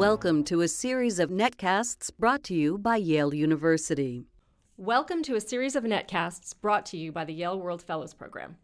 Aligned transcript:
Welcome 0.00 0.44
to 0.44 0.62
a 0.62 0.66
series 0.66 1.18
of 1.18 1.28
netcasts 1.28 2.10
brought 2.18 2.42
to 2.44 2.54
you 2.54 2.78
by 2.78 2.96
Yale 2.96 3.34
University. 3.34 4.24
Welcome 4.78 5.22
to 5.24 5.34
a 5.34 5.42
series 5.42 5.76
of 5.76 5.84
netcasts 5.84 6.58
brought 6.58 6.86
to 6.86 6.96
you 6.96 7.12
by 7.12 7.26
the 7.26 7.34
Yale 7.34 7.60
World 7.60 7.82
Fellows 7.82 8.14
Program. 8.14 8.56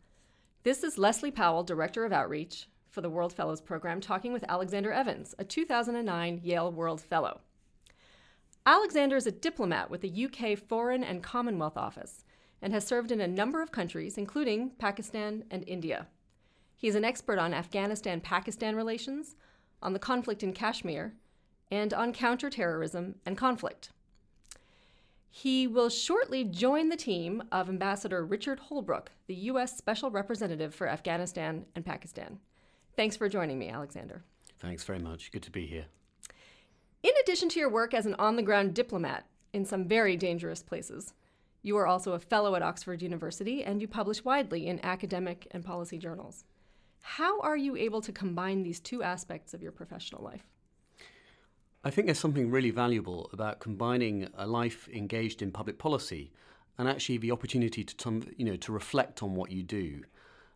This 0.63 0.83
is 0.83 0.97
Leslie 0.97 1.31
Powell, 1.31 1.63
Director 1.63 2.07
of 2.07 2.13
Outreach 2.13 2.69
for 2.89 3.03
the 3.03 3.11
World 3.11 3.35
Fellows 3.35 3.61
Program, 3.61 4.01
talking 4.01 4.33
with 4.33 4.47
Alexander 4.49 4.91
Evans, 4.91 5.35
a 5.39 5.45
2009 5.45 6.41
Yale 6.43 6.73
World 6.73 7.03
Fellow. 7.03 7.43
Alexander 8.65 9.17
is 9.17 9.27
a 9.27 9.31
diplomat 9.31 9.91
with 9.91 10.01
the 10.01 10.25
UK 10.25 10.59
Foreign 10.59 11.05
and 11.05 11.23
Commonwealth 11.23 11.77
Office 11.77 12.25
and 12.63 12.73
has 12.73 12.87
served 12.87 13.13
in 13.13 13.21
a 13.21 13.29
number 13.29 13.61
of 13.61 13.71
countries, 13.71 14.17
including 14.17 14.71
Pakistan 14.79 15.45
and 15.51 15.65
India. 15.67 16.07
He 16.75 16.89
is 16.89 16.95
an 16.95 17.05
expert 17.05 17.39
on 17.39 17.53
Afghanistan 17.53 18.23
Pakistan 18.23 18.75
relations, 18.75 19.37
on 19.83 19.93
the 19.93 19.99
conflict 19.99 20.43
in 20.43 20.55
Kashmir, 20.55 21.13
and 21.71 21.93
on 21.93 22.13
counterterrorism 22.13 23.17
and 23.25 23.37
conflict. 23.37 23.91
He 25.31 25.67
will 25.67 25.91
shortly 25.91 26.45
join 26.45 26.89
the 26.89 26.97
team 26.97 27.43
of 27.53 27.69
Ambassador 27.69 28.25
Richard 28.25 28.61
Holbrooke, 28.71 29.09
the 29.27 29.35
U.S. 29.35 29.77
Special 29.77 30.11
Representative 30.11 30.75
for 30.75 30.89
Afghanistan 30.89 31.67
and 31.75 31.85
Pakistan. 31.85 32.39
Thanks 32.97 33.17
for 33.17 33.29
joining 33.29 33.59
me, 33.59 33.69
Alexander. 33.69 34.23
Thanks 34.59 34.85
very 34.85 34.99
much. 34.99 35.31
Good 35.31 35.43
to 35.43 35.51
be 35.51 35.67
here. 35.67 35.85
In 37.03 37.13
addition 37.23 37.49
to 37.51 37.61
your 37.61 37.69
work 37.69 37.93
as 37.93 38.07
an 38.07 38.15
on 38.19 38.37
the 38.37 38.43
ground 38.43 38.75
diplomat 38.75 39.27
in 39.53 39.65
some 39.65 39.87
very 39.87 40.17
dangerous 40.17 40.63
places, 40.63 41.13
you 41.63 41.77
are 41.77 41.87
also 41.87 42.13
a 42.13 42.19
fellow 42.19 42.55
at 42.55 42.63
Oxford 42.63 43.03
University 43.03 43.63
and 43.63 43.81
you 43.81 43.89
publish 43.89 44.25
widely 44.25 44.67
in 44.67 44.83
academic 44.85 45.47
and 45.51 45.65
policy 45.65 45.99
journals. 45.99 46.45
How 47.01 47.41
are 47.41 47.57
you 47.57 47.77
able 47.77 48.01
to 48.01 48.13
combine 48.13 48.63
these 48.63 48.81
two 48.81 49.03
aspects 49.03 49.53
of 49.53 49.63
your 49.63 49.73
professional 49.73 50.25
life? 50.25 50.47
I 51.87 51.91
think 51.91 52.09
there's 52.09 52.19
something 52.19 52.51
really 52.51 52.73
valuable 52.73 53.31
about 53.33 53.61
combining 53.61 54.29
a 54.37 54.45
life 54.45 54.89
engaged 54.93 55.41
in 55.41 55.53
public 55.53 55.79
policy 55.79 56.33
and 56.79 56.89
actually 56.89 57.19
the 57.19 57.31
opportunity 57.31 57.85
to, 57.85 58.23
you 58.37 58.45
know, 58.45 58.57
to 58.57 58.73
reflect 58.73 59.23
on 59.23 59.37
what 59.37 59.53
you 59.53 59.63
do. 59.63 60.03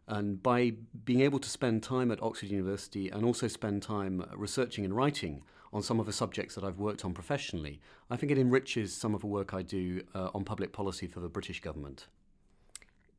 And 0.08 0.42
by 0.42 0.72
being 1.04 1.20
able 1.20 1.38
to 1.38 1.48
spend 1.48 1.84
time 1.84 2.10
at 2.10 2.20
Oxford 2.20 2.50
University 2.50 3.10
and 3.10 3.24
also 3.24 3.46
spend 3.46 3.80
time 3.80 4.26
researching 4.34 4.84
and 4.84 4.92
writing 4.92 5.44
on 5.72 5.84
some 5.84 6.00
of 6.00 6.06
the 6.06 6.12
subjects 6.12 6.56
that 6.56 6.64
I've 6.64 6.80
worked 6.80 7.04
on 7.04 7.14
professionally, 7.14 7.80
I 8.10 8.16
think 8.16 8.32
it 8.32 8.38
enriches 8.38 8.92
some 8.92 9.14
of 9.14 9.20
the 9.20 9.28
work 9.28 9.54
I 9.54 9.62
do 9.62 10.02
uh, 10.16 10.30
on 10.34 10.42
public 10.42 10.72
policy 10.72 11.06
for 11.06 11.20
the 11.20 11.28
British 11.28 11.60
government 11.60 12.08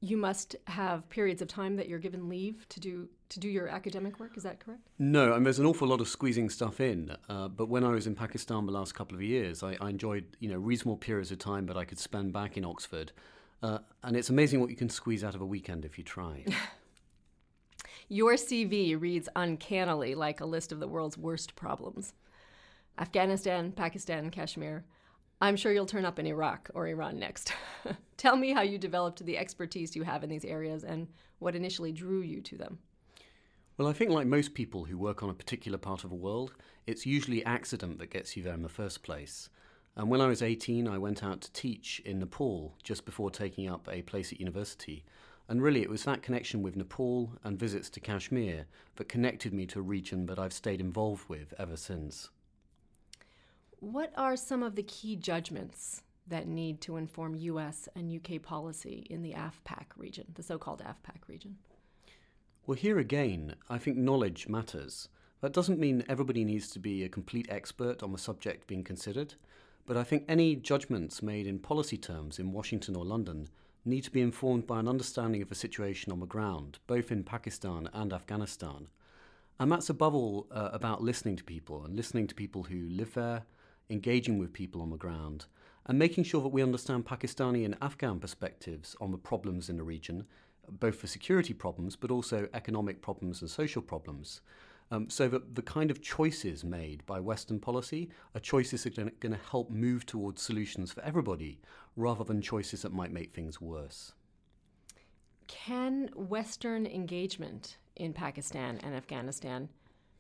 you 0.01 0.17
must 0.17 0.55
have 0.65 1.07
periods 1.09 1.43
of 1.43 1.47
time 1.47 1.75
that 1.75 1.87
you're 1.87 1.99
given 1.99 2.27
leave 2.27 2.67
to 2.69 2.79
do 2.79 3.07
to 3.29 3.39
do 3.39 3.47
your 3.47 3.69
academic 3.69 4.19
work. 4.19 4.35
Is 4.35 4.43
that 4.43 4.59
correct? 4.59 4.81
No, 4.99 5.31
I 5.31 5.35
mean, 5.35 5.45
there's 5.45 5.59
an 5.59 5.65
awful 5.65 5.87
lot 5.87 6.01
of 6.01 6.09
squeezing 6.09 6.49
stuff 6.49 6.81
in. 6.81 7.15
Uh, 7.29 7.47
but 7.47 7.69
when 7.69 7.85
I 7.85 7.89
was 7.91 8.07
in 8.07 8.15
Pakistan 8.15 8.65
the 8.65 8.73
last 8.73 8.93
couple 8.93 9.15
of 9.15 9.21
years, 9.21 9.63
I, 9.63 9.77
I, 9.79 9.89
enjoyed 9.89 10.25
you 10.39 10.49
know 10.49 10.57
reasonable 10.57 10.97
periods 10.97 11.31
of 11.31 11.37
time 11.37 11.67
that 11.67 11.77
I 11.77 11.85
could 11.85 11.99
spend 11.99 12.33
back 12.33 12.57
in 12.57 12.65
Oxford. 12.65 13.11
Uh, 13.63 13.77
and 14.03 14.17
it's 14.17 14.29
amazing 14.29 14.59
what 14.59 14.71
you 14.71 14.75
can 14.75 14.89
squeeze 14.89 15.23
out 15.23 15.35
of 15.35 15.41
a 15.41 15.45
weekend 15.45 15.85
if 15.85 15.97
you 15.97 16.03
try. 16.03 16.45
Your 18.09 18.33
CV 18.33 18.99
reads 18.99 19.29
uncannily 19.35 20.15
like 20.15 20.41
a 20.41 20.45
list 20.45 20.71
of 20.71 20.79
the 20.79 20.87
world's 20.87 21.17
worst 21.17 21.55
problems 21.55 22.13
Afghanistan, 22.97 23.71
Pakistan, 23.71 24.31
Kashmir. 24.31 24.83
I'm 25.41 25.55
sure 25.55 25.71
you'll 25.71 25.87
turn 25.87 26.05
up 26.05 26.19
in 26.19 26.27
Iraq 26.27 26.69
or 26.75 26.87
Iran 26.87 27.17
next. 27.17 27.51
Tell 28.17 28.35
me 28.35 28.53
how 28.53 28.61
you 28.61 28.77
developed 28.77 29.25
the 29.25 29.39
expertise 29.39 29.95
you 29.95 30.03
have 30.03 30.23
in 30.23 30.29
these 30.29 30.45
areas 30.45 30.83
and 30.83 31.07
what 31.39 31.55
initially 31.55 31.91
drew 31.91 32.21
you 32.21 32.41
to 32.41 32.57
them. 32.57 32.77
Well, 33.75 33.87
I 33.87 33.93
think, 33.93 34.11
like 34.11 34.27
most 34.27 34.53
people 34.53 34.85
who 34.85 34.99
work 34.99 35.23
on 35.23 35.31
a 35.31 35.33
particular 35.33 35.79
part 35.79 36.03
of 36.03 36.11
the 36.11 36.15
world, 36.15 36.53
it's 36.85 37.07
usually 37.07 37.43
accident 37.43 37.97
that 37.97 38.11
gets 38.11 38.37
you 38.37 38.43
there 38.43 38.53
in 38.53 38.61
the 38.61 38.69
first 38.69 39.01
place. 39.01 39.49
And 39.95 40.09
when 40.09 40.21
I 40.21 40.27
was 40.27 40.43
18, 40.43 40.87
I 40.87 40.99
went 40.99 41.23
out 41.23 41.41
to 41.41 41.51
teach 41.53 41.99
in 42.05 42.19
Nepal 42.19 42.75
just 42.83 43.03
before 43.03 43.31
taking 43.31 43.67
up 43.67 43.89
a 43.91 44.03
place 44.03 44.31
at 44.31 44.39
university. 44.39 45.03
And 45.49 45.59
really, 45.59 45.81
it 45.81 45.89
was 45.89 46.03
that 46.03 46.21
connection 46.21 46.61
with 46.61 46.75
Nepal 46.75 47.33
and 47.43 47.57
visits 47.59 47.89
to 47.91 47.99
Kashmir 47.99 48.67
that 48.97 49.09
connected 49.09 49.53
me 49.53 49.65
to 49.67 49.79
a 49.79 49.83
region 49.83 50.27
that 50.27 50.37
I've 50.37 50.53
stayed 50.53 50.79
involved 50.79 51.27
with 51.27 51.55
ever 51.57 51.75
since. 51.75 52.29
What 53.81 54.13
are 54.15 54.37
some 54.37 54.61
of 54.61 54.75
the 54.75 54.83
key 54.83 55.15
judgments 55.15 56.03
that 56.27 56.47
need 56.47 56.81
to 56.81 56.97
inform 56.97 57.33
US 57.33 57.89
and 57.95 58.15
UK 58.15 58.39
policy 58.39 59.07
in 59.09 59.23
the 59.23 59.33
Af-Pak 59.33 59.93
region, 59.97 60.27
the 60.35 60.43
so 60.43 60.59
called 60.59 60.83
Af-Pak 60.85 61.27
region? 61.27 61.57
Well, 62.67 62.77
here 62.77 62.99
again, 62.99 63.55
I 63.71 63.79
think 63.79 63.97
knowledge 63.97 64.47
matters. 64.47 65.09
That 65.41 65.51
doesn't 65.51 65.79
mean 65.79 66.05
everybody 66.07 66.45
needs 66.45 66.69
to 66.69 66.79
be 66.79 67.03
a 67.03 67.09
complete 67.09 67.47
expert 67.49 68.03
on 68.03 68.11
the 68.11 68.19
subject 68.19 68.67
being 68.67 68.83
considered, 68.83 69.33
but 69.87 69.97
I 69.97 70.03
think 70.03 70.25
any 70.27 70.55
judgments 70.55 71.23
made 71.23 71.47
in 71.47 71.57
policy 71.57 71.97
terms 71.97 72.37
in 72.37 72.53
Washington 72.53 72.95
or 72.95 73.03
London 73.03 73.49
need 73.83 74.03
to 74.03 74.11
be 74.11 74.21
informed 74.21 74.67
by 74.67 74.79
an 74.79 74.87
understanding 74.87 75.41
of 75.41 75.49
the 75.49 75.55
situation 75.55 76.11
on 76.11 76.19
the 76.19 76.27
ground, 76.27 76.77
both 76.85 77.11
in 77.11 77.23
Pakistan 77.23 77.89
and 77.93 78.13
Afghanistan. 78.13 78.89
And 79.59 79.71
that's 79.71 79.89
above 79.89 80.13
all 80.13 80.45
uh, 80.51 80.69
about 80.71 81.01
listening 81.01 81.35
to 81.37 81.43
people 81.43 81.83
and 81.83 81.95
listening 81.95 82.27
to 82.27 82.35
people 82.35 82.61
who 82.61 82.87
live 82.87 83.15
there, 83.15 83.41
engaging 83.91 84.39
with 84.39 84.53
people 84.53 84.81
on 84.81 84.89
the 84.89 84.97
ground, 84.97 85.45
and 85.85 85.99
making 85.99 86.23
sure 86.23 86.41
that 86.41 86.49
we 86.49 86.63
understand 86.63 87.05
Pakistani 87.05 87.65
and 87.65 87.75
Afghan 87.81 88.19
perspectives 88.19 88.95
on 89.01 89.11
the 89.11 89.17
problems 89.17 89.69
in 89.69 89.77
the 89.77 89.83
region, 89.83 90.25
both 90.69 90.95
for 90.95 91.07
security 91.07 91.53
problems 91.53 91.95
but 91.95 92.11
also 92.11 92.47
economic 92.53 93.01
problems 93.01 93.41
and 93.41 93.49
social 93.49 93.81
problems. 93.81 94.41
Um, 94.93 95.09
so 95.09 95.29
that 95.29 95.55
the 95.55 95.61
kind 95.61 95.89
of 95.89 96.01
choices 96.01 96.65
made 96.65 97.05
by 97.05 97.21
Western 97.21 97.59
policy 97.59 98.09
are 98.35 98.41
choices 98.41 98.83
that 98.83 98.99
are 98.99 99.09
going 99.21 99.31
to 99.31 99.39
help 99.49 99.69
move 99.69 100.05
towards 100.05 100.41
solutions 100.41 100.91
for 100.91 101.01
everybody 101.01 101.61
rather 101.95 102.25
than 102.25 102.41
choices 102.41 102.81
that 102.81 102.91
might 102.91 103.13
make 103.13 103.33
things 103.33 103.61
worse. 103.61 104.11
Can 105.47 106.09
Western 106.13 106.85
engagement 106.85 107.77
in 107.95 108.11
Pakistan 108.11 108.79
and 108.83 108.93
Afghanistan 108.93 109.69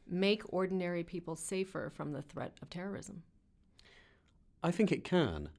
make 0.07 0.41
ordinary 0.53 1.03
people 1.03 1.35
safer 1.35 1.89
from 1.89 2.13
the 2.13 2.21
threat 2.21 2.57
of 2.61 2.69
terrorism? 2.69 3.23
I 4.63 4.71
think 4.71 4.91
it 4.91 5.03
can. 5.03 5.49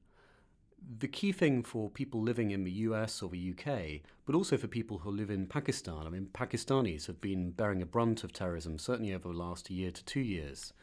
The 0.99 1.07
key 1.07 1.31
thing 1.31 1.63
for 1.63 1.89
people 1.89 2.21
living 2.21 2.51
in 2.51 2.63
the 2.63 2.71
US 2.71 3.21
or 3.21 3.29
the 3.29 3.53
UK, 3.57 4.01
but 4.25 4.35
also 4.35 4.57
for 4.57 4.67
people 4.67 4.99
who 4.99 5.11
live 5.11 5.29
in 5.29 5.45
Pakistan, 5.45 6.05
I 6.05 6.09
mean, 6.09 6.27
Pakistanis 6.33 7.07
have 7.07 7.21
been 7.21 7.51
bearing 7.51 7.81
a 7.81 7.85
brunt 7.85 8.23
of 8.23 8.33
terrorism, 8.33 8.77
certainly 8.77 9.13
over 9.13 9.29
the 9.29 9.37
last 9.37 9.69
year 9.69 9.91
to 9.91 10.03
two 10.05 10.19
years, 10.19 10.73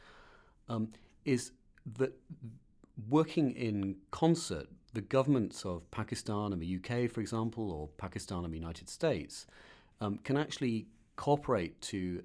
um, 0.69 0.93
is 1.25 1.53
that 1.99 2.13
working 3.09 3.53
in 3.53 3.97
concert, 4.11 4.69
the 4.93 5.01
governments 5.01 5.65
of 5.65 5.91
Pakistan 5.91 6.53
and 6.53 6.61
the 6.61 6.77
UK, 6.77 7.11
for 7.11 7.21
example, 7.21 7.71
or 7.71 7.89
Pakistan 7.99 8.45
and 8.45 8.53
the 8.53 8.59
United 8.59 8.89
States, 8.89 9.47
um, 10.01 10.19
can 10.25 10.37
actually 10.37 10.87
cooperate 11.17 11.81
to 11.83 12.23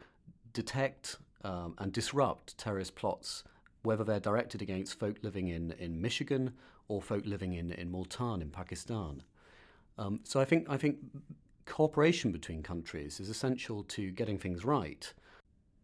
detect 0.53 1.17
um, 1.43 1.75
and 1.77 1.91
disrupt 1.91 2.57
terrorist 2.57 2.95
plots 2.95 3.43
whether 3.85 4.03
they're 4.03 4.19
directed 4.19 4.61
against 4.61 4.99
folk 4.99 5.17
living 5.21 5.47
in, 5.47 5.71
in 5.73 6.01
Michigan 6.01 6.53
or 6.87 7.01
folk 7.01 7.25
living 7.25 7.53
in, 7.53 7.71
in 7.71 7.91
Multan 7.91 8.41
in 8.41 8.49
Pakistan. 8.49 9.23
Um, 9.97 10.19
so 10.23 10.39
I 10.39 10.45
think, 10.45 10.67
I 10.69 10.77
think 10.77 10.97
cooperation 11.65 12.31
between 12.31 12.61
countries 12.63 13.19
is 13.19 13.29
essential 13.29 13.83
to 13.83 14.11
getting 14.11 14.37
things 14.37 14.65
right. 14.65 15.11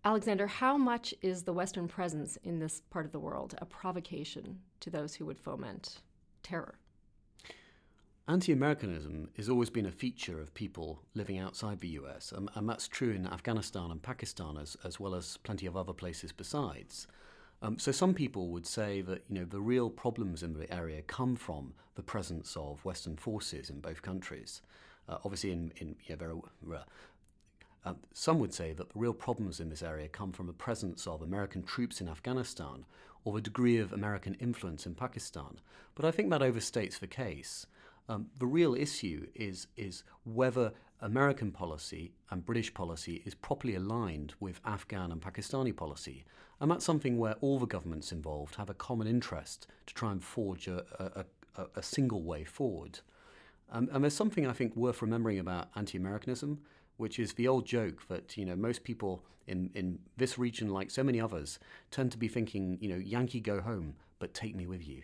Alexander, 0.03 0.47
how 0.47 0.77
much 0.77 1.13
is 1.21 1.43
the 1.43 1.53
Western 1.53 1.87
presence 1.87 2.37
in 2.43 2.59
this 2.59 2.81
part 2.89 3.05
of 3.05 3.11
the 3.11 3.19
world 3.19 3.55
a 3.59 3.65
provocation 3.65 4.59
to 4.79 4.89
those 4.89 5.15
who 5.15 5.25
would 5.25 5.39
foment 5.39 5.99
terror? 6.41 6.75
Anti 8.27 8.51
Americanism 8.51 9.29
has 9.35 9.49
always 9.49 9.69
been 9.69 9.85
a 9.85 9.91
feature 9.91 10.39
of 10.39 10.53
people 10.53 11.01
living 11.13 11.37
outside 11.37 11.79
the 11.79 11.89
US, 11.89 12.31
and, 12.31 12.49
and 12.55 12.67
that's 12.67 12.87
true 12.87 13.11
in 13.11 13.27
Afghanistan 13.27 13.91
and 13.91 14.01
Pakistan 14.01 14.57
as, 14.57 14.77
as 14.83 14.99
well 14.99 15.13
as 15.15 15.37
plenty 15.37 15.65
of 15.65 15.75
other 15.75 15.93
places 15.93 16.31
besides. 16.31 17.07
Um, 17.61 17.77
so 17.77 17.91
some 17.91 18.13
people 18.13 18.47
would 18.49 18.65
say 18.65 19.01
that 19.01 19.23
you 19.29 19.35
know 19.39 19.45
the 19.45 19.61
real 19.61 19.89
problems 19.89 20.41
in 20.43 20.53
the 20.53 20.71
area 20.73 21.01
come 21.01 21.35
from 21.35 21.73
the 21.95 22.01
presence 22.01 22.55
of 22.55 22.83
Western 22.83 23.17
forces 23.17 23.69
in 23.69 23.79
both 23.79 24.01
countries. 24.01 24.61
Uh, 25.07 25.17
obviously, 25.23 25.51
in 25.51 25.71
in 25.77 25.95
you 26.07 26.43
uh, 27.83 27.93
some 28.13 28.39
would 28.39 28.53
say 28.53 28.73
that 28.73 28.89
the 28.89 28.99
real 28.99 29.13
problems 29.13 29.59
in 29.59 29.69
this 29.69 29.81
area 29.81 30.07
come 30.07 30.31
from 30.31 30.47
the 30.47 30.53
presence 30.53 31.07
of 31.07 31.21
American 31.21 31.63
troops 31.63 31.99
in 31.99 32.07
Afghanistan 32.07 32.85
or 33.23 33.33
the 33.33 33.41
degree 33.41 33.77
of 33.77 33.91
American 33.91 34.35
influence 34.35 34.85
in 34.85 34.95
Pakistan. 34.95 35.59
But 35.95 36.05
I 36.05 36.11
think 36.11 36.29
that 36.29 36.41
overstates 36.41 36.99
the 36.99 37.07
case. 37.07 37.65
Um, 38.07 38.27
the 38.37 38.45
real 38.45 38.75
issue 38.75 39.27
is 39.35 39.67
is 39.77 40.03
whether 40.23 40.73
American 41.01 41.51
policy 41.51 42.13
and 42.29 42.45
British 42.45 42.73
policy 42.73 43.21
is 43.25 43.33
properly 43.33 43.75
aligned 43.75 44.33
with 44.39 44.61
Afghan 44.65 45.11
and 45.11 45.21
Pakistani 45.21 45.75
policy. 45.75 46.23
And 46.59 46.69
that's 46.69 46.85
something 46.85 47.17
where 47.17 47.35
all 47.41 47.57
the 47.59 47.65
governments 47.65 48.11
involved 48.11 48.55
have 48.55 48.69
a 48.69 48.75
common 48.75 49.07
interest 49.07 49.67
to 49.87 49.93
try 49.93 50.11
and 50.11 50.23
forge 50.23 50.67
a, 50.67 50.85
a, 50.99 51.25
a, 51.61 51.65
a 51.77 51.83
single 51.83 52.21
way 52.21 52.43
forward. 52.43 52.99
Um, 53.71 53.89
and 53.91 54.03
there's 54.03 54.13
something 54.15 54.45
I 54.45 54.53
think 54.53 54.75
worth 54.75 55.01
remembering 55.01 55.39
about 55.39 55.69
anti 55.75 55.97
Americanism. 55.97 56.59
which 56.97 57.17
is 57.17 57.33
the 57.33 57.47
old 57.47 57.65
joke 57.65 58.07
that 58.09 58.37
you 58.37 58.45
know 58.45 58.55
most 58.55 58.83
people 58.83 59.23
in, 59.47 59.71
in 59.73 59.97
this 60.17 60.37
region, 60.37 60.69
like 60.69 60.91
so 60.91 61.03
many 61.03 61.19
others, 61.19 61.57
tend 61.89 62.11
to 62.11 62.17
be 62.17 62.27
thinking, 62.27 62.77
you 62.79 62.87
know, 62.87 62.95
Yankee 62.95 63.39
go 63.39 63.59
home, 63.59 63.95
but 64.19 64.35
take 64.35 64.55
me 64.55 64.67
with 64.67 64.87
you. 64.87 65.01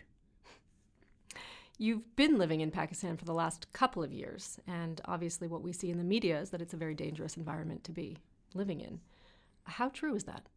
You've 1.80 2.16
been 2.16 2.38
living 2.38 2.60
in 2.60 2.72
Pakistan 2.72 3.16
for 3.16 3.24
the 3.24 3.32
last 3.32 3.72
couple 3.72 4.02
of 4.02 4.12
years, 4.12 4.58
and 4.66 5.00
obviously, 5.04 5.46
what 5.46 5.62
we 5.62 5.72
see 5.72 5.90
in 5.90 5.98
the 5.98 6.02
media 6.02 6.40
is 6.40 6.50
that 6.50 6.60
it's 6.60 6.74
a 6.74 6.76
very 6.76 6.94
dangerous 6.96 7.36
environment 7.36 7.84
to 7.84 7.92
be 7.92 8.18
living 8.52 8.80
in. 8.80 8.98
How 9.62 9.88
true 9.88 10.16
is 10.16 10.24
that? 10.24 10.48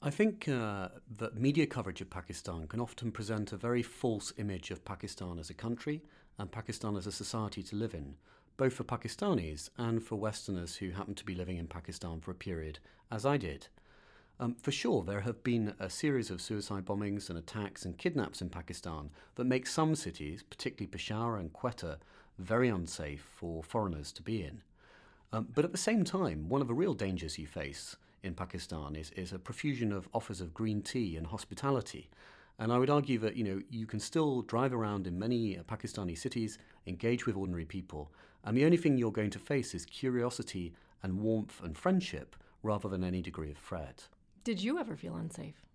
I 0.00 0.10
think 0.10 0.48
uh, 0.48 0.90
that 1.16 1.34
media 1.34 1.66
coverage 1.66 2.00
of 2.00 2.10
Pakistan 2.10 2.68
can 2.68 2.78
often 2.78 3.10
present 3.10 3.52
a 3.52 3.56
very 3.56 3.82
false 3.82 4.32
image 4.36 4.70
of 4.70 4.84
Pakistan 4.84 5.40
as 5.40 5.50
a 5.50 5.54
country 5.54 6.00
and 6.38 6.52
Pakistan 6.52 6.96
as 6.96 7.08
a 7.08 7.12
society 7.12 7.64
to 7.64 7.74
live 7.74 7.92
in, 7.92 8.14
both 8.56 8.74
for 8.74 8.84
Pakistanis 8.84 9.70
and 9.78 10.00
for 10.00 10.14
Westerners 10.14 10.76
who 10.76 10.90
happen 10.90 11.16
to 11.16 11.24
be 11.24 11.34
living 11.34 11.56
in 11.56 11.66
Pakistan 11.66 12.20
for 12.20 12.30
a 12.30 12.34
period, 12.34 12.78
as 13.10 13.26
I 13.26 13.36
did. 13.36 13.66
Um, 14.38 14.54
for 14.60 14.70
sure, 14.70 15.02
there 15.02 15.22
have 15.22 15.42
been 15.42 15.74
a 15.80 15.88
series 15.88 16.30
of 16.30 16.42
suicide 16.42 16.84
bombings 16.84 17.30
and 17.30 17.38
attacks 17.38 17.86
and 17.86 17.96
kidnaps 17.96 18.42
in 18.42 18.50
Pakistan 18.50 19.08
that 19.36 19.44
make 19.44 19.66
some 19.66 19.94
cities, 19.94 20.42
particularly 20.42 20.88
Peshawar 20.88 21.38
and 21.38 21.52
Quetta, 21.54 21.96
very 22.38 22.68
unsafe 22.68 23.26
for 23.34 23.62
foreigners 23.62 24.12
to 24.12 24.22
be 24.22 24.42
in. 24.42 24.60
Um, 25.32 25.48
but 25.54 25.64
at 25.64 25.72
the 25.72 25.78
same 25.78 26.04
time, 26.04 26.50
one 26.50 26.60
of 26.60 26.68
the 26.68 26.74
real 26.74 26.92
dangers 26.92 27.38
you 27.38 27.46
face 27.46 27.96
in 28.22 28.34
Pakistan 28.34 28.94
is, 28.94 29.10
is 29.12 29.32
a 29.32 29.38
profusion 29.38 29.90
of 29.90 30.06
offers 30.12 30.42
of 30.42 30.52
green 30.52 30.82
tea 30.82 31.16
and 31.16 31.26
hospitality. 31.26 32.10
And 32.58 32.70
I 32.70 32.78
would 32.78 32.90
argue 32.90 33.18
that 33.20 33.36
you 33.36 33.44
know 33.44 33.62
you 33.70 33.86
can 33.86 34.00
still 34.00 34.42
drive 34.42 34.74
around 34.74 35.06
in 35.06 35.18
many 35.18 35.58
uh, 35.58 35.62
Pakistani 35.62 36.16
cities, 36.16 36.58
engage 36.86 37.24
with 37.24 37.36
ordinary 37.36 37.64
people, 37.64 38.10
and 38.44 38.54
the 38.54 38.66
only 38.66 38.76
thing 38.76 38.98
you're 38.98 39.10
going 39.10 39.30
to 39.30 39.38
face 39.38 39.74
is 39.74 39.86
curiosity 39.86 40.74
and 41.02 41.20
warmth 41.20 41.62
and 41.64 41.76
friendship 41.76 42.36
rather 42.62 42.88
than 42.88 43.02
any 43.02 43.22
degree 43.22 43.50
of 43.50 43.58
threat. 43.58 44.08
Did 44.46 44.62
you 44.62 44.78
ever 44.78 44.94
feel 44.94 45.16
unsafe? 45.16 45.66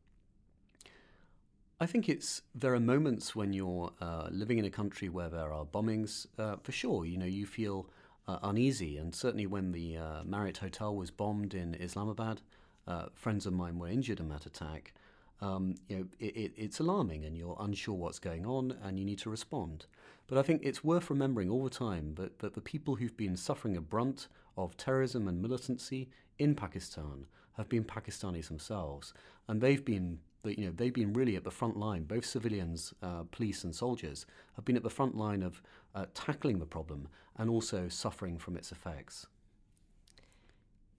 I 1.81 1.85
think 1.85 2.07
it's 2.07 2.41
there 2.56 2.73
are 2.73 2.79
moments 2.79 3.35
when 3.35 3.51
you're 3.51 3.91
uh, 4.00 4.29
living 4.31 4.59
in 4.59 4.63
a 4.63 4.69
country 4.69 5.09
where 5.09 5.27
there 5.27 5.51
are 5.51 5.65
bombings. 5.65 6.25
Uh, 6.39 6.56
for 6.63 6.71
sure, 6.71 7.06
you 7.06 7.18
know 7.18 7.25
you 7.25 7.45
feel 7.45 7.89
uh, 8.29 8.38
uneasy, 8.44 8.95
and 8.95 9.13
certainly 9.13 9.45
when 9.45 9.73
the 9.73 9.97
uh, 9.97 10.23
Marriott 10.23 10.59
Hotel 10.59 10.95
was 10.95 11.12
bombed 11.12 11.53
in 11.53 11.75
Islamabad, 11.75 12.44
uh, 12.88 13.07
friends 13.13 13.45
of 13.45 13.51
mine 13.51 13.77
were 13.77 13.89
injured 13.89 14.21
in 14.21 14.29
that 14.29 14.45
attack. 14.45 14.94
Um, 15.41 15.75
you 15.89 15.97
know, 15.97 16.06
it, 16.21 16.38
it, 16.38 16.53
it's 16.56 16.79
alarming, 16.79 17.25
and 17.25 17.38
you're 17.38 17.57
unsure 17.59 17.95
what's 17.95 18.19
going 18.19 18.45
on, 18.45 18.77
and 18.81 18.97
you 18.97 19.03
need 19.03 19.19
to 19.19 19.29
respond. 19.29 19.85
But 20.27 20.38
I 20.38 20.44
think 20.44 20.62
it's 20.63 20.81
worth 20.81 21.09
remembering 21.09 21.50
all 21.50 21.65
the 21.65 21.69
time 21.69 22.15
that, 22.15 22.39
that 22.39 22.53
the 22.53 22.62
people 22.62 22.95
who've 22.95 23.17
been 23.17 23.35
suffering 23.35 23.75
a 23.75 23.81
brunt 23.81 24.29
of 24.56 24.77
terrorism 24.77 25.27
and 25.27 25.41
militancy 25.41 26.07
in 26.39 26.56
Pakistan 26.56 27.25
have 27.62 27.69
been 27.69 27.84
Pakistanis 27.84 28.48
themselves, 28.48 29.13
and 29.48 29.62
they've 29.62 29.86
been 29.94 30.19
you 30.44 30.66
know 30.66 30.74
they've 30.75 31.00
been 31.02 31.13
really 31.13 31.36
at 31.36 31.44
the 31.44 31.58
front 31.62 31.78
line. 31.78 32.04
Both 32.04 32.25
civilians, 32.25 32.94
uh, 33.08 33.24
police, 33.31 33.63
and 33.66 33.74
soldiers 33.75 34.25
have 34.56 34.66
been 34.66 34.80
at 34.81 34.84
the 34.84 34.90
front 35.00 35.16
line 35.16 35.44
of 35.50 35.62
uh, 35.96 36.06
tackling 36.13 36.60
the 36.60 36.66
problem 36.66 37.08
and 37.38 37.50
also 37.50 37.88
suffering 38.04 38.40
from 38.40 38.56
its 38.60 38.72
effects. 38.72 39.28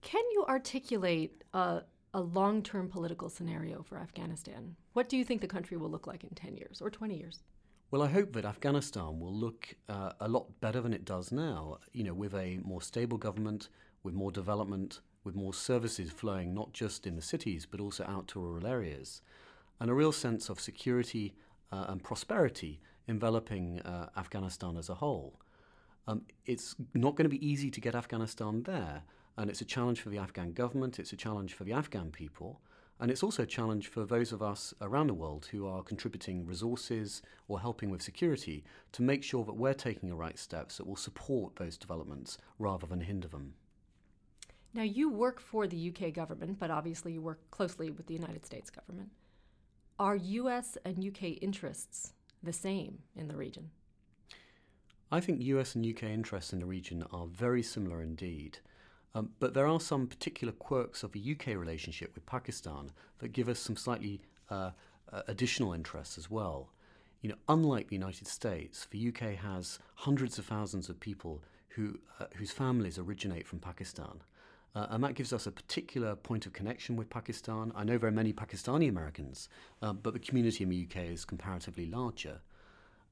Can 0.01 0.23
you 0.33 0.45
articulate 0.47 1.43
a, 1.53 1.83
a 2.13 2.21
long-term 2.21 2.89
political 2.89 3.29
scenario 3.29 3.83
for 3.83 3.97
Afghanistan? 3.97 4.75
What 4.93 5.09
do 5.09 5.15
you 5.17 5.25
think 5.25 5.41
the 5.41 5.55
country 5.55 5.77
will 5.77 5.91
look 5.95 6.07
like 6.07 6.23
in 6.23 6.33
ten 6.43 6.55
years 6.55 6.81
or 6.81 6.89
twenty 6.89 7.17
years? 7.17 7.43
Well, 7.91 8.01
I 8.01 8.09
hope 8.17 8.33
that 8.33 8.45
Afghanistan 8.45 9.19
will 9.19 9.37
look 9.45 9.75
uh, 9.95 10.13
a 10.19 10.27
lot 10.27 10.45
better 10.61 10.81
than 10.81 10.93
it 10.93 11.05
does 11.05 11.31
now. 11.31 11.77
You 11.97 12.03
know, 12.05 12.15
with 12.23 12.33
a 12.33 12.59
more 12.63 12.81
stable 12.81 13.19
government, 13.27 13.69
with 14.03 14.15
more 14.15 14.31
development, 14.31 15.01
with 15.23 15.35
more 15.35 15.53
services 15.53 16.11
flowing 16.11 16.53
not 16.53 16.73
just 16.73 17.07
in 17.07 17.15
the 17.15 17.21
cities 17.21 17.65
but 17.65 17.79
also 17.79 18.03
out 18.05 18.27
to 18.29 18.39
rural 18.39 18.67
areas, 18.67 19.21
and 19.79 19.89
a 19.89 19.93
real 19.93 20.11
sense 20.11 20.49
of 20.49 20.59
security 20.59 21.33
uh, 21.71 21.85
and 21.89 22.03
prosperity 22.03 22.79
enveloping 23.07 23.79
uh, 23.81 24.09
Afghanistan 24.17 24.77
as 24.77 24.89
a 24.89 24.95
whole. 24.95 25.39
Um, 26.07 26.23
it's 26.45 26.75
not 26.93 27.15
going 27.15 27.25
to 27.25 27.37
be 27.37 27.45
easy 27.45 27.71
to 27.71 27.81
get 27.81 27.95
Afghanistan 27.95 28.63
there, 28.63 29.03
and 29.37 29.49
it's 29.49 29.61
a 29.61 29.65
challenge 29.65 30.01
for 30.01 30.09
the 30.09 30.17
Afghan 30.17 30.53
government, 30.53 30.99
it's 30.99 31.13
a 31.13 31.17
challenge 31.17 31.53
for 31.53 31.63
the 31.63 31.73
Afghan 31.73 32.11
people, 32.11 32.61
and 32.99 33.09
it's 33.09 33.23
also 33.23 33.43
a 33.43 33.47
challenge 33.47 33.87
for 33.87 34.05
those 34.05 34.31
of 34.31 34.41
us 34.41 34.73
around 34.81 35.07
the 35.07 35.13
world 35.13 35.47
who 35.51 35.67
are 35.67 35.83
contributing 35.83 36.45
resources 36.45 37.21
or 37.47 37.59
helping 37.59 37.89
with 37.89 38.01
security 38.01 38.63
to 38.91 39.01
make 39.01 39.23
sure 39.23 39.43
that 39.45 39.55
we're 39.55 39.73
taking 39.73 40.09
the 40.09 40.15
right 40.15 40.37
steps 40.37 40.77
that 40.77 40.87
will 40.87 40.95
support 40.95 41.55
those 41.55 41.77
developments 41.77 42.37
rather 42.59 42.85
than 42.85 43.01
hinder 43.01 43.27
them. 43.27 43.55
Now, 44.73 44.83
you 44.83 45.09
work 45.09 45.39
for 45.39 45.67
the 45.67 45.89
UK 45.89 46.13
government, 46.13 46.57
but 46.59 46.71
obviously 46.71 47.13
you 47.13 47.21
work 47.21 47.39
closely 47.51 47.91
with 47.91 48.07
the 48.07 48.15
United 48.15 48.45
States 48.45 48.71
government. 48.71 49.09
Are 49.99 50.15
US 50.15 50.77
and 50.83 51.05
UK 51.05 51.37
interests 51.41 52.13
the 52.41 52.53
same 52.53 52.99
in 53.15 53.27
the 53.27 53.35
region? 53.35 53.69
I 55.11 55.19
think 55.21 55.41
US 55.41 55.75
and 55.75 55.85
UK 55.85 56.03
interests 56.03 56.53
in 56.53 56.59
the 56.59 56.65
region 56.65 57.05
are 57.11 57.27
very 57.27 57.61
similar 57.61 58.01
indeed. 58.01 58.57
Um, 59.15 59.29
but 59.39 59.53
there 59.53 59.67
are 59.67 59.79
some 59.79 60.07
particular 60.07 60.51
quirks 60.51 61.03
of 61.03 61.11
the 61.11 61.31
UK 61.31 61.55
relationship 61.55 62.15
with 62.15 62.25
Pakistan 62.25 62.91
that 63.19 63.31
give 63.31 63.47
us 63.47 63.59
some 63.59 63.75
slightly 63.75 64.21
uh, 64.49 64.71
uh, 65.11 65.21
additional 65.27 65.73
interests 65.73 66.17
as 66.17 66.31
well. 66.31 66.71
You 67.21 67.29
know, 67.29 67.35
unlike 67.47 67.89
the 67.89 67.95
United 67.95 68.27
States, 68.27 68.87
the 68.89 69.09
UK 69.09 69.35
has 69.35 69.77
hundreds 69.93 70.39
of 70.39 70.45
thousands 70.45 70.89
of 70.89 70.99
people 70.99 71.43
who, 71.69 71.99
uh, 72.19 72.25
whose 72.35 72.51
families 72.51 72.97
originate 72.97 73.47
from 73.47 73.59
Pakistan. 73.59 74.23
Uh, 74.75 74.87
and 74.89 75.03
that 75.03 75.13
gives 75.13 75.31
us 75.31 75.45
a 75.45 75.51
particular 75.51 76.15
point 76.15 76.45
of 76.45 76.53
connection 76.53 76.95
with 76.95 77.09
Pakistan. 77.09 77.71
I 77.75 77.83
know 77.83 77.97
very 77.97 78.11
many 78.11 78.33
Pakistani 78.33 78.89
Americans, 78.89 79.47
uh, 79.81 79.93
but 79.93 80.13
the 80.13 80.19
community 80.19 80.63
in 80.63 80.69
the 80.69 80.87
UK 80.89 81.11
is 81.11 81.25
comparatively 81.25 81.85
larger. 81.85 82.41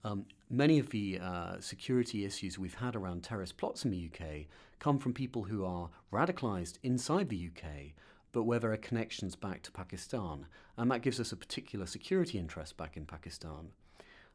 Um, 0.03 0.25
many 0.49 0.79
of 0.79 0.89
the 0.89 1.19
uh, 1.21 1.59
security 1.59 2.25
issues 2.25 2.57
we've 2.57 2.73
had 2.73 2.95
around 2.95 3.23
terrorist 3.23 3.57
plots 3.57 3.85
in 3.85 3.91
the 3.91 4.09
UK 4.11 4.47
come 4.79 4.97
from 4.97 5.13
people 5.13 5.43
who 5.43 5.63
are 5.63 5.89
radicalised 6.11 6.79
inside 6.81 7.29
the 7.29 7.49
UK, 7.49 7.93
but 8.31 8.43
where 8.43 8.57
there 8.57 8.71
are 8.71 8.77
connections 8.77 9.35
back 9.35 9.61
to 9.61 9.71
Pakistan. 9.71 10.47
And 10.77 10.89
that 10.89 11.03
gives 11.03 11.19
us 11.19 11.31
a 11.31 11.35
particular 11.37 11.85
security 11.85 12.39
interest 12.39 12.77
back 12.77 12.97
in 12.97 13.05
Pakistan. 13.05 13.69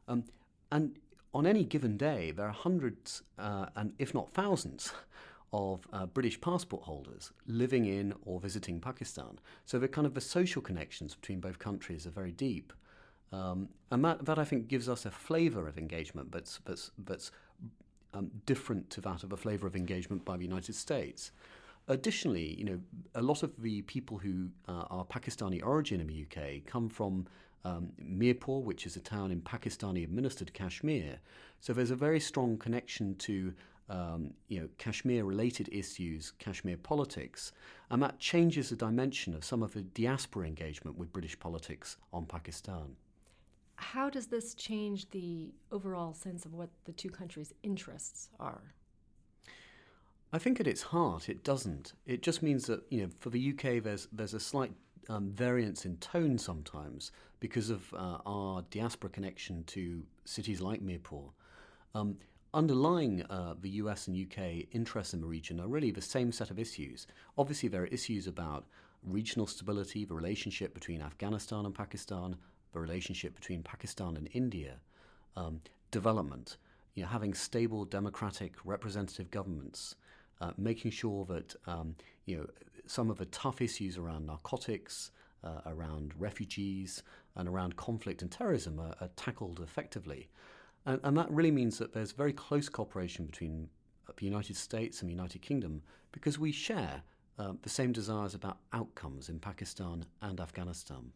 Um, 0.07 0.23
and 0.71 0.97
on 1.33 1.45
any 1.45 1.65
given 1.65 1.97
day, 1.97 2.31
there 2.31 2.47
are 2.47 2.53
hundreds, 2.53 3.23
uh, 3.37 3.65
and 3.75 3.93
if 3.99 4.13
not 4.13 4.29
thousands, 4.29 4.93
of 5.53 5.87
uh, 5.93 6.05
British 6.05 6.39
passport 6.41 6.83
holders 6.83 7.31
living 7.45 7.85
in 7.85 8.13
or 8.25 8.39
visiting 8.39 8.79
Pakistan. 8.79 9.39
So 9.65 9.79
the 9.79 9.87
kind 9.87 10.05
of 10.05 10.13
the 10.13 10.21
social 10.21 10.61
connections 10.61 11.15
between 11.15 11.39
both 11.39 11.59
countries 11.59 12.05
are 12.05 12.11
very 12.11 12.31
deep. 12.31 12.73
Um, 13.31 13.69
and 13.91 14.03
that, 14.05 14.25
that 14.25 14.39
I 14.39 14.45
think 14.45 14.67
gives 14.67 14.87
us 14.87 15.05
a 15.05 15.11
flavour 15.11 15.67
of 15.67 15.77
engagement 15.77 16.31
that's, 16.31 16.59
that's, 16.65 16.91
that's 17.05 17.31
um, 18.13 18.31
different 18.45 18.89
to 18.91 19.01
that 19.01 19.23
of 19.23 19.33
a 19.33 19.37
flavour 19.37 19.67
of 19.67 19.75
engagement 19.75 20.25
by 20.25 20.37
the 20.37 20.43
United 20.43 20.75
States. 20.75 21.31
Additionally, 21.89 22.55
you 22.57 22.65
know, 22.65 22.79
a 23.15 23.21
lot 23.21 23.43
of 23.43 23.61
the 23.61 23.81
people 23.83 24.17
who 24.17 24.49
uh, 24.67 24.83
are 24.89 25.05
Pakistani 25.05 25.63
origin 25.63 26.01
in 26.01 26.07
the 26.07 26.25
UK 26.25 26.65
come 26.65 26.89
from 26.89 27.25
um, 27.63 27.89
Mirpur, 28.01 28.61
which 28.61 28.85
is 28.85 28.95
a 28.95 28.99
town 28.99 29.31
in 29.31 29.41
Pakistani 29.41 30.03
administered 30.03 30.53
Kashmir. 30.53 31.19
So 31.59 31.73
there's 31.73 31.91
a 31.91 31.95
very 31.95 32.19
strong 32.19 32.57
connection 32.57 33.15
to 33.15 33.53
um, 33.89 34.33
you 34.47 34.59
know, 34.59 34.67
Kashmir-related 34.77 35.69
issues, 35.71 36.33
Kashmir 36.39 36.77
politics, 36.77 37.51
and 37.89 38.01
that 38.03 38.19
changes 38.19 38.69
the 38.69 38.75
dimension 38.75 39.33
of 39.33 39.45
some 39.45 39.63
of 39.63 39.73
the 39.73 39.81
diaspora 39.81 40.45
engagement 40.45 40.97
with 40.97 41.13
British 41.13 41.39
politics 41.39 41.97
on 42.11 42.25
Pakistan. 42.25 42.95
How 43.75 44.09
does 44.09 44.27
this 44.27 44.53
change 44.55 45.09
the 45.11 45.53
overall 45.71 46.13
sense 46.13 46.45
of 46.45 46.53
what 46.53 46.69
the 46.85 46.91
two 46.91 47.09
countries' 47.09 47.53
interests 47.63 48.29
are? 48.39 48.73
I 50.33 50.39
think 50.39 50.59
at 50.59 50.67
its 50.67 50.81
heart, 50.81 51.29
it 51.29 51.43
doesn't. 51.43 51.93
It 52.05 52.21
just 52.21 52.43
means 52.43 52.65
that 52.65 52.83
you 52.89 53.01
know, 53.01 53.09
for 53.19 53.29
the 53.29 53.51
UK, 53.51 53.81
there's 53.81 54.07
there's 54.11 54.33
a 54.33 54.39
slight 54.39 54.73
um, 55.09 55.31
variance 55.31 55.85
in 55.85 55.97
tone 55.97 56.37
sometimes 56.37 57.11
because 57.39 57.69
of 57.69 57.93
uh, 57.93 58.17
our 58.25 58.63
diaspora 58.69 59.09
connection 59.09 59.63
to 59.65 60.03
cities 60.25 60.59
like 60.59 60.81
Mirpur. 60.81 61.29
Um, 61.95 62.17
underlying 62.57 63.21
uh, 63.29 63.53
the 63.61 63.69
US 63.81 64.07
and 64.07 64.17
UK 64.17 64.65
interests 64.71 65.13
in 65.13 65.21
the 65.21 65.27
region 65.27 65.61
are 65.61 65.67
really 65.67 65.91
the 65.91 66.01
same 66.01 66.31
set 66.31 66.49
of 66.49 66.57
issues. 66.57 67.05
Obviously, 67.37 67.69
there 67.69 67.83
are 67.83 67.87
issues 67.87 68.25
about 68.25 68.65
regional 69.03 69.45
stability, 69.45 70.05
the 70.05 70.15
relationship 70.15 70.73
between 70.73 70.99
Afghanistan 70.99 71.67
and 71.67 71.75
Pakistan, 71.75 72.35
the 72.73 72.79
relationship 72.79 73.35
between 73.35 73.61
Pakistan 73.61 74.17
and 74.17 74.27
India, 74.33 74.79
um, 75.35 75.61
development, 75.91 76.57
you 76.95 77.03
know, 77.03 77.09
having 77.09 77.35
stable 77.35 77.85
democratic 77.85 78.55
representative 78.65 79.29
governments, 79.29 79.95
uh, 80.41 80.51
making 80.57 80.89
sure 80.89 81.25
that 81.25 81.55
um, 81.67 81.95
you 82.25 82.37
know 82.37 82.47
some 82.87 83.11
of 83.11 83.19
the 83.19 83.25
tough 83.25 83.61
issues 83.61 83.99
around 83.99 84.25
narcotics, 84.25 85.11
uh, 85.43 85.61
around 85.67 86.11
refugees, 86.17 87.03
and 87.35 87.47
around 87.47 87.75
conflict 87.75 88.23
and 88.23 88.31
terrorism 88.31 88.79
are, 88.79 88.95
are 88.99 89.09
tackled 89.15 89.59
effectively. 89.59 90.27
And, 90.87 90.99
and 91.03 91.17
that 91.17 91.29
really 91.29 91.51
means 91.51 91.77
that 91.77 91.93
there's 91.93 92.13
very 92.13 92.33
close 92.33 92.69
cooperation 92.69 93.25
between 93.25 93.69
the 94.15 94.25
United 94.25 94.55
States 94.55 95.01
and 95.01 95.09
the 95.09 95.13
United 95.13 95.41
Kingdom 95.41 95.83
because 96.13 96.39
we 96.39 96.51
share 96.51 97.03
uh, 97.37 97.53
the 97.61 97.69
same 97.69 97.91
desires 97.91 98.33
about 98.33 98.57
outcomes 98.73 99.29
in 99.29 99.37
Pakistan 99.37 100.05
and 100.21 100.39
Afghanistan. 100.39 101.11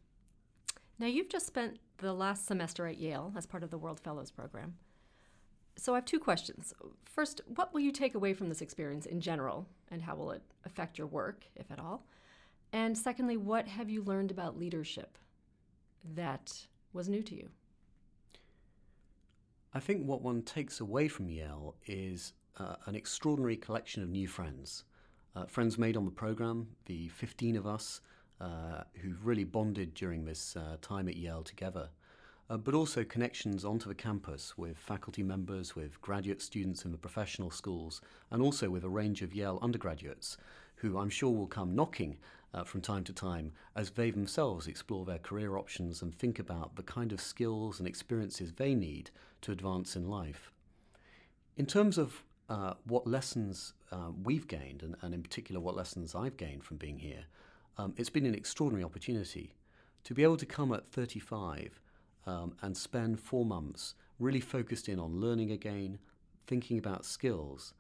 Now, 0.99 1.07
you've 1.07 1.29
just 1.29 1.47
spent 1.47 1.79
the 1.97 2.13
last 2.13 2.45
semester 2.45 2.85
at 2.85 2.99
Yale 2.99 3.33
as 3.35 3.47
part 3.47 3.63
of 3.63 3.71
the 3.71 3.77
World 3.77 3.99
Fellows 3.99 4.29
Program. 4.29 4.75
So, 5.77 5.93
I 5.93 5.97
have 5.97 6.05
two 6.05 6.19
questions. 6.19 6.73
First, 7.05 7.41
what 7.55 7.73
will 7.73 7.79
you 7.79 7.91
take 7.91 8.13
away 8.13 8.33
from 8.33 8.49
this 8.49 8.61
experience 8.61 9.07
in 9.07 9.21
general, 9.21 9.67
and 9.89 10.01
how 10.01 10.15
will 10.15 10.31
it 10.31 10.43
affect 10.65 10.97
your 10.97 11.07
work, 11.07 11.45
if 11.55 11.71
at 11.71 11.79
all? 11.79 12.05
And 12.73 12.95
secondly, 12.95 13.37
what 13.37 13.67
have 13.67 13.89
you 13.89 14.03
learned 14.03 14.31
about 14.31 14.59
leadership 14.59 15.17
that 16.13 16.67
was 16.93 17.09
new 17.09 17.23
to 17.23 17.35
you? 17.35 17.49
I 19.73 19.79
think 19.79 20.05
what 20.05 20.21
one 20.21 20.41
takes 20.41 20.81
away 20.81 21.07
from 21.07 21.29
Yale 21.29 21.75
is 21.85 22.33
uh, 22.57 22.75
an 22.87 22.95
extraordinary 22.95 23.55
collection 23.55 24.03
of 24.03 24.09
new 24.09 24.27
friends. 24.27 24.83
Uh, 25.33 25.45
friends 25.45 25.77
made 25.77 25.95
on 25.95 26.03
the 26.03 26.11
program, 26.11 26.67
the 26.87 27.07
15 27.07 27.55
of 27.55 27.65
us 27.65 28.01
uh, 28.41 28.83
who've 28.95 29.25
really 29.25 29.45
bonded 29.45 29.93
during 29.93 30.25
this 30.25 30.57
uh, 30.57 30.75
time 30.81 31.07
at 31.07 31.15
Yale 31.15 31.43
together, 31.43 31.87
uh, 32.49 32.57
but 32.57 32.73
also 32.73 33.05
connections 33.05 33.63
onto 33.63 33.87
the 33.87 33.95
campus 33.95 34.57
with 34.57 34.77
faculty 34.77 35.23
members, 35.23 35.73
with 35.73 36.01
graduate 36.01 36.41
students 36.41 36.83
in 36.83 36.91
the 36.91 36.97
professional 36.97 37.49
schools, 37.49 38.01
and 38.29 38.41
also 38.41 38.69
with 38.69 38.83
a 38.83 38.89
range 38.89 39.21
of 39.21 39.33
Yale 39.33 39.57
undergraduates 39.61 40.35
who 40.75 40.97
I'm 40.97 41.09
sure 41.09 41.31
will 41.31 41.47
come 41.47 41.75
knocking 41.75 42.17
uh, 42.53 42.63
from 42.63 42.81
time 42.81 43.03
to 43.05 43.13
time 43.13 43.51
as 43.75 43.91
they 43.91 44.11
themselves 44.11 44.67
explore 44.67 45.05
their 45.05 45.17
career 45.17 45.57
options 45.57 46.01
and 46.01 46.13
think 46.13 46.39
about 46.39 46.75
the 46.75 46.83
kind 46.83 47.11
of 47.11 47.21
skills 47.21 47.79
and 47.79 47.87
experiences 47.87 48.53
they 48.53 48.75
need 48.75 49.09
to 49.41 49.51
advance 49.51 49.95
in 49.95 50.07
life. 50.07 50.51
In 51.57 51.65
terms 51.65 51.97
of 51.97 52.23
uh, 52.49 52.73
what 52.85 53.07
lessons 53.07 53.73
uh, 53.91 54.11
we've 54.23 54.47
gained, 54.47 54.83
and, 54.83 54.95
and, 55.01 55.13
in 55.13 55.23
particular 55.23 55.61
what 55.61 55.75
lessons 55.75 56.13
I've 56.13 56.37
gained 56.37 56.63
from 56.63 56.77
being 56.77 56.99
here, 56.99 57.25
um, 57.77 57.93
it's 57.97 58.09
been 58.09 58.25
an 58.25 58.35
extraordinary 58.35 58.83
opportunity 58.83 59.53
to 60.03 60.13
be 60.13 60.23
able 60.23 60.37
to 60.37 60.45
come 60.45 60.73
at 60.73 60.87
35 60.91 61.79
um, 62.27 62.53
and 62.61 62.75
spend 62.75 63.19
four 63.19 63.45
months 63.45 63.95
really 64.19 64.39
focused 64.41 64.89
in 64.89 64.99
on 64.99 65.19
learning 65.19 65.51
again, 65.51 65.97
thinking 66.45 66.77
about 66.77 67.05
skills, 67.05 67.73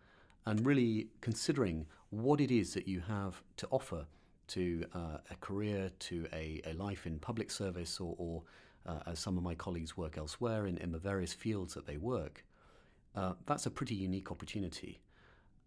and 0.45 0.65
really 0.65 1.07
considering 1.19 1.85
what 2.09 2.39
it 2.41 2.51
is 2.51 2.73
that 2.73 2.87
you 2.87 3.01
have 3.01 3.43
to 3.57 3.67
offer 3.71 4.05
to 4.51 4.85
uh, 4.93 5.17
a 5.29 5.35
career, 5.39 5.91
to 5.99 6.27
a, 6.33 6.61
a, 6.65 6.73
life 6.73 7.05
in 7.05 7.19
public 7.19 7.49
service, 7.49 7.99
or, 7.99 8.15
or 8.17 8.43
uh, 8.85 8.99
as 9.07 9.19
some 9.19 9.37
of 9.37 9.43
my 9.43 9.55
colleagues 9.55 9.95
work 9.95 10.17
elsewhere 10.17 10.67
in, 10.67 10.77
in 10.77 10.91
the 10.91 10.97
various 10.97 11.33
fields 11.33 11.73
that 11.73 11.85
they 11.85 11.97
work, 11.97 12.43
uh, 13.15 13.33
that's 13.45 13.65
a 13.65 13.71
pretty 13.71 13.95
unique 13.95 14.31
opportunity. 14.31 14.99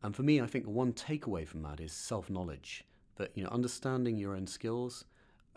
And 0.02 0.14
for 0.14 0.22
me, 0.22 0.40
I 0.40 0.46
think 0.46 0.66
one 0.66 0.92
takeaway 0.92 1.46
from 1.46 1.62
that 1.62 1.80
is 1.80 1.92
self 1.92 2.28
knowledge 2.28 2.84
that, 3.16 3.30
you 3.34 3.42
know, 3.42 3.50
understanding 3.50 4.16
your 4.16 4.34
own 4.36 4.46
skills, 4.46 5.04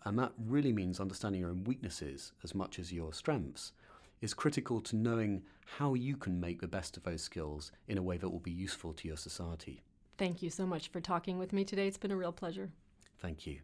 and 0.06 0.18
that 0.20 0.32
really 0.38 0.72
means 0.72 1.00
understanding 1.00 1.42
your 1.42 1.50
own 1.50 1.64
weaknesses 1.66 2.32
as 2.44 2.56
much 2.56 2.80
as 2.80 2.94
your 2.94 3.12
strengths, 3.12 3.74
is 4.22 4.34
critical 4.34 4.80
to 4.82 4.96
knowing 4.96 5.44
how 5.66 5.96
you 5.96 6.16
can 6.16 6.40
make 6.40 6.62
the 6.62 6.68
best 6.68 6.96
of 6.96 7.04
those 7.04 7.22
skills 7.22 7.72
in 7.88 7.98
a 7.98 8.02
way 8.02 8.18
that 8.18 8.30
will 8.30 8.40
be 8.40 8.52
useful 8.52 8.94
to 8.94 9.08
your 9.08 9.18
society. 9.18 9.82
Thank 10.18 10.42
you 10.42 10.50
so 10.50 10.66
much 10.66 10.88
for 10.88 11.02
talking 11.02 11.38
with 11.38 11.52
me 11.52 11.66
today. 11.66 11.88
It's 11.88 11.98
been 11.98 12.12
a 12.12 12.18
real 12.18 12.32
pleasure. 12.32 12.72
Thank 13.22 13.48
you. 13.48 13.60